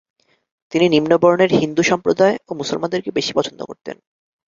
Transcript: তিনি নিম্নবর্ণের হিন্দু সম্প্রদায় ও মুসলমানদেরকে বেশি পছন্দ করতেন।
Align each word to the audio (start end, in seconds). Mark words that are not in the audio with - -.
তিনি 0.71 0.85
নিম্নবর্ণের 0.89 1.51
হিন্দু 1.53 1.83
সম্প্রদায় 1.83 2.35
ও 2.47 2.51
মুসলমানদেরকে 2.53 3.09
বেশি 3.11 3.31
পছন্দ 3.33 3.59
করতেন। 3.65 3.95